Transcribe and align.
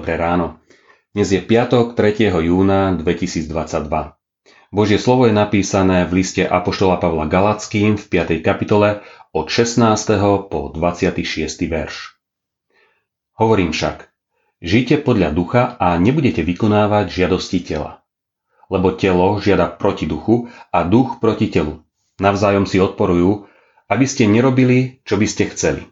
Dnes 0.00 1.28
je 1.28 1.44
piatok 1.44 1.92
3. 1.92 2.32
júna 2.32 2.96
2022. 2.96 3.52
Božie 4.72 4.96
slovo 4.96 5.28
je 5.28 5.34
napísané 5.36 6.08
v 6.08 6.24
liste 6.24 6.40
Apoštola 6.40 6.96
Pavla 6.96 7.28
Galackým 7.28 8.00
v 8.00 8.04
5. 8.08 8.40
kapitole 8.40 9.04
od 9.36 9.46
16. 9.52 9.76
po 10.48 10.72
26. 10.72 11.20
verš. 11.68 12.16
Hovorím 13.36 13.76
však, 13.76 14.08
žite 14.64 15.04
podľa 15.04 15.36
ducha 15.36 15.62
a 15.76 16.00
nebudete 16.00 16.40
vykonávať 16.40 17.12
žiadosti 17.12 17.60
tela. 17.60 18.00
Lebo 18.72 18.96
telo 18.96 19.36
žiada 19.36 19.68
proti 19.68 20.08
duchu 20.08 20.48
a 20.72 20.80
duch 20.88 21.20
proti 21.20 21.52
telu. 21.52 21.84
Navzájom 22.16 22.64
si 22.64 22.80
odporujú, 22.80 23.44
aby 23.92 24.06
ste 24.08 24.24
nerobili, 24.24 25.04
čo 25.04 25.20
by 25.20 25.26
ste 25.28 25.52
chceli. 25.52 25.84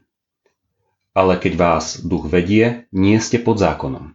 Ale 1.19 1.35
keď 1.35 1.53
vás 1.59 1.99
duch 1.99 2.31
vedie, 2.31 2.87
nie 2.95 3.19
ste 3.19 3.43
pod 3.43 3.59
zákonom. 3.59 4.15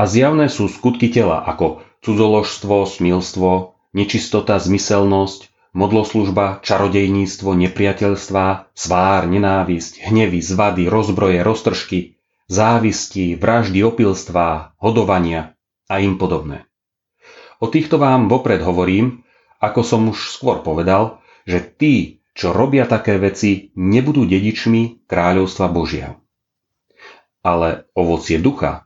A 0.00 0.02
zjavné 0.08 0.48
sú 0.48 0.72
skutky 0.72 1.12
tela 1.12 1.44
ako 1.44 1.84
cudzoložstvo, 2.00 2.88
smilstvo, 2.88 3.76
nečistota, 3.92 4.56
zmyselnosť, 4.56 5.52
modloslužba, 5.76 6.64
čarodejníctvo, 6.64 7.52
nepriateľstva, 7.52 8.72
svár, 8.72 9.28
nenávisť, 9.28 10.08
hnevy, 10.08 10.40
zvady, 10.40 10.88
rozbroje, 10.88 11.44
roztržky, 11.44 12.16
závisti, 12.48 13.36
vraždy, 13.36 13.84
opilstvá, 13.84 14.72
hodovania 14.80 15.52
a 15.84 16.00
im 16.00 16.16
podobné. 16.16 16.64
O 17.60 17.68
týchto 17.68 18.00
vám 18.00 18.32
vopred 18.32 18.64
hovorím, 18.64 19.20
ako 19.60 19.80
som 19.84 20.08
už 20.08 20.32
skôr 20.32 20.64
povedal, 20.64 21.20
že 21.44 21.60
tí, 21.60 22.24
čo 22.36 22.52
robia 22.52 22.84
také 22.84 23.16
veci, 23.16 23.72
nebudú 23.80 24.28
dedičmi 24.28 25.08
kráľovstva 25.08 25.72
Božia. 25.72 26.20
Ale 27.40 27.88
ovocie 27.96 28.36
ducha 28.36 28.84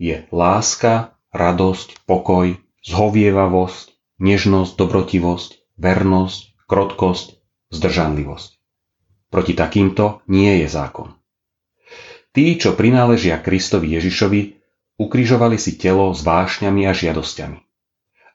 je 0.00 0.24
láska, 0.32 1.12
radosť, 1.36 2.08
pokoj, 2.08 2.56
zhovievavosť, 2.88 3.86
nežnosť, 4.16 4.72
dobrotivosť, 4.80 5.50
vernosť, 5.76 6.40
krotkosť, 6.64 7.26
zdržanlivosť. 7.68 8.50
Proti 9.28 9.52
takýmto 9.52 10.24
nie 10.32 10.64
je 10.64 10.68
zákon. 10.72 11.12
Tí, 12.32 12.56
čo 12.56 12.72
prináležia 12.72 13.36
Kristovi 13.36 13.92
Ježišovi, 14.00 14.40
ukrižovali 14.96 15.60
si 15.60 15.76
telo 15.76 16.16
s 16.16 16.24
vášňami 16.24 16.88
a 16.88 16.96
žiadosťami. 16.96 17.60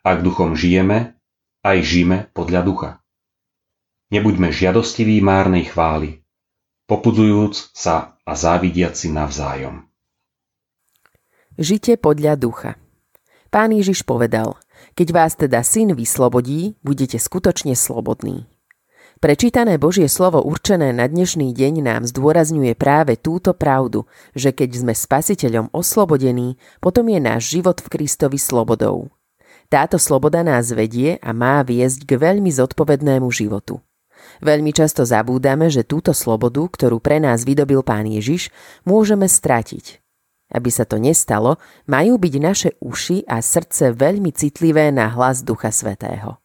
Ak 0.05 0.21
duchom 0.21 0.53
žijeme, 0.53 1.17
aj 1.65 1.77
žijeme 1.81 2.17
podľa 2.33 2.61
ducha. 2.61 2.89
Nebuďme 4.11 4.51
žiadostiví 4.51 5.23
márnej 5.23 5.71
chvály, 5.71 6.19
popudzujúc 6.83 7.71
sa 7.71 8.19
a 8.27 8.35
závidiac 8.35 8.91
si 8.91 9.07
navzájom. 9.07 9.87
Žite 11.55 11.95
podľa 11.95 12.35
ducha. 12.35 12.75
Pán 13.47 13.71
Ježiš 13.71 14.03
povedal, 14.03 14.59
keď 14.99 15.07
vás 15.15 15.39
teda 15.39 15.63
syn 15.63 15.95
vyslobodí, 15.95 16.75
budete 16.83 17.15
skutočne 17.15 17.71
slobodní. 17.71 18.51
Prečítané 19.23 19.79
Božie 19.79 20.11
slovo 20.11 20.43
určené 20.43 20.91
na 20.91 21.07
dnešný 21.07 21.55
deň 21.55 21.73
nám 21.79 22.01
zdôrazňuje 22.09 22.75
práve 22.75 23.15
túto 23.15 23.55
pravdu, 23.55 24.09
že 24.35 24.51
keď 24.51 24.81
sme 24.81 24.93
spasiteľom 24.97 25.71
oslobodení, 25.71 26.59
potom 26.83 27.07
je 27.07 27.19
náš 27.23 27.53
život 27.53 27.79
v 27.79 27.87
Kristovi 27.87 28.41
slobodou. 28.41 29.07
Táto 29.71 29.95
sloboda 29.95 30.43
nás 30.43 30.73
vedie 30.75 31.15
a 31.23 31.31
má 31.31 31.63
viesť 31.63 32.03
k 32.03 32.19
veľmi 32.19 32.51
zodpovednému 32.51 33.31
životu. 33.31 33.79
Veľmi 34.41 34.73
často 34.73 35.05
zabúdame, 35.05 35.69
že 35.69 35.85
túto 35.85 36.11
slobodu, 36.11 36.65
ktorú 36.65 36.97
pre 36.97 37.21
nás 37.21 37.45
vydobil 37.45 37.85
Pán 37.85 38.09
Ježiš, 38.09 38.49
môžeme 38.83 39.29
stratiť, 39.29 40.01
aby 40.51 40.69
sa 40.73 40.83
to 40.83 40.97
nestalo, 40.99 41.61
majú 41.87 42.17
byť 42.17 42.33
naše 42.41 42.69
uši 42.81 43.27
a 43.29 43.39
srdce 43.39 43.93
veľmi 43.93 44.33
citlivé 44.33 44.89
na 44.89 45.11
hlas 45.13 45.45
Ducha 45.45 45.69
Svetého. 45.69 46.41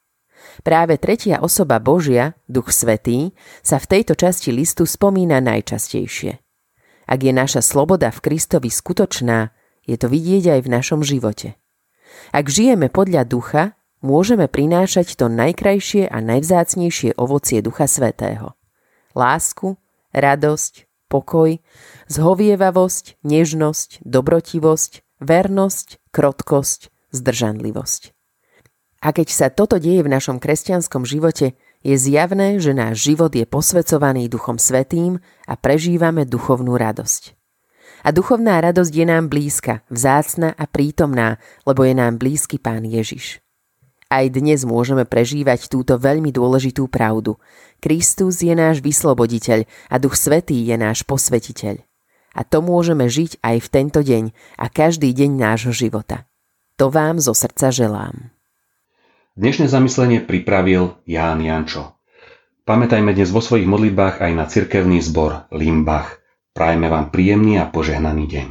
Práve 0.63 0.97
tretia 0.97 1.43
osoba 1.43 1.83
Božia, 1.83 2.39
Duch 2.47 2.71
Svetý, 2.71 3.35
sa 3.61 3.77
v 3.83 3.99
tejto 3.99 4.15
časti 4.15 4.55
listu 4.55 4.87
spomína 4.87 5.43
najčastejšie. 5.43 6.39
Ak 7.07 7.21
je 7.23 7.33
naša 7.35 7.63
sloboda 7.63 8.11
v 8.11 8.23
Kristovi 8.23 8.71
skutočná, 8.71 9.55
je 9.87 9.95
to 9.95 10.11
vidieť 10.11 10.59
aj 10.59 10.61
v 10.67 10.73
našom 10.73 11.01
živote. 11.07 11.55
Ak 12.35 12.51
žijeme 12.51 12.91
podľa 12.91 13.23
ducha, 13.27 13.79
môžeme 14.07 14.47
prinášať 14.47 15.19
to 15.19 15.27
najkrajšie 15.27 16.07
a 16.07 16.23
najvzácnejšie 16.23 17.19
ovocie 17.19 17.59
Ducha 17.59 17.91
Svetého. 17.91 18.55
Lásku, 19.19 19.75
radosť, 20.15 20.87
pokoj, 21.11 21.59
zhovievavosť, 22.07 23.19
nežnosť, 23.27 24.07
dobrotivosť, 24.07 24.93
vernosť, 25.19 25.89
krotkosť, 26.15 26.81
zdržanlivosť. 27.11 28.15
A 29.03 29.13
keď 29.13 29.29
sa 29.29 29.47
toto 29.51 29.77
deje 29.79 30.03
v 30.03 30.13
našom 30.13 30.39
kresťanskom 30.39 31.05
živote, 31.05 31.59
je 31.87 31.95
zjavné, 31.95 32.59
že 32.59 32.75
náš 32.75 33.07
život 33.07 33.31
je 33.31 33.47
posvecovaný 33.47 34.27
Duchom 34.27 34.59
Svetým 34.59 35.23
a 35.47 35.55
prežívame 35.55 36.27
duchovnú 36.27 36.75
radosť. 36.75 37.37
A 38.03 38.11
duchovná 38.11 38.59
radosť 38.59 38.93
je 38.93 39.07
nám 39.07 39.31
blízka, 39.31 39.87
vzácna 39.91 40.55
a 40.55 40.65
prítomná, 40.67 41.39
lebo 41.63 41.87
je 41.87 41.95
nám 41.95 42.19
blízky 42.19 42.59
Pán 42.59 42.83
Ježiš. 42.83 43.46
Aj 44.07 44.23
dnes 44.31 44.63
môžeme 44.63 45.03
prežívať 45.03 45.67
túto 45.67 45.99
veľmi 45.99 46.31
dôležitú 46.31 46.87
pravdu. 46.87 47.43
Kristus 47.83 48.39
je 48.39 48.55
náš 48.55 48.79
vysloboditeľ 48.79 49.67
a 49.91 49.99
Duch 49.99 50.15
Svetý 50.15 50.63
je 50.63 50.79
náš 50.79 51.03
posvetiteľ. 51.03 51.83
A 52.37 52.47
to 52.47 52.63
môžeme 52.63 53.11
žiť 53.11 53.43
aj 53.43 53.57
v 53.67 53.69
tento 53.73 54.01
deň 54.07 54.31
a 54.63 54.71
každý 54.71 55.11
deň 55.11 55.31
nášho 55.35 55.75
života. 55.75 56.31
To 56.79 56.87
vám 56.87 57.19
zo 57.19 57.35
srdca 57.35 57.75
želám. 57.75 58.31
Dnešné 59.35 59.67
zamyslenie 59.67 60.23
pripravil 60.23 61.03
Ján 61.03 61.43
Jančo. 61.43 61.99
Pamätajme 62.63 63.11
dnes 63.11 63.35
vo 63.35 63.43
svojich 63.43 63.67
modlitbách 63.67 64.23
aj 64.23 64.33
na 64.39 64.47
cirkevný 64.47 65.03
zbor 65.03 65.51
Limbach. 65.51 66.23
Prajme 66.55 66.87
vám 66.87 67.11
príjemný 67.11 67.59
a 67.59 67.67
požehnaný 67.67 68.25
deň. 68.31 68.49